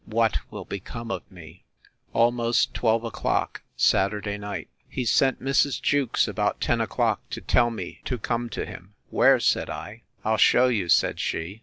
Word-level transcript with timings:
—What 0.07 0.39
will 0.49 0.65
become 0.65 1.11
of 1.11 1.29
me! 1.31 1.63
Almost 2.11 2.73
twelve 2.73 3.03
o'clock, 3.03 3.61
Saturday 3.77 4.35
night. 4.35 4.67
He 4.89 5.05
sent 5.05 5.39
Mrs. 5.43 5.79
Jewkes, 5.79 6.27
about 6.27 6.59
ten 6.59 6.81
o'clock, 6.81 7.21
to 7.29 7.39
tell 7.39 7.69
me 7.69 8.01
to 8.05 8.17
come 8.17 8.49
to 8.49 8.65
him. 8.65 8.95
Where? 9.11 9.39
said 9.39 9.69
I. 9.69 10.01
I'll 10.25 10.37
shew 10.37 10.69
you, 10.71 10.89
said 10.89 11.19
she. 11.19 11.59